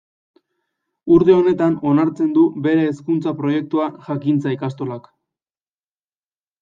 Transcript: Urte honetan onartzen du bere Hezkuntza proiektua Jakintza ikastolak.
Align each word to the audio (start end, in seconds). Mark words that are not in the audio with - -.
Urte 1.17 1.35
honetan 1.41 1.75
onartzen 1.91 2.33
du 2.37 2.45
bere 2.67 2.87
Hezkuntza 2.87 3.35
proiektua 3.43 3.89
Jakintza 4.09 4.55
ikastolak. 4.59 5.11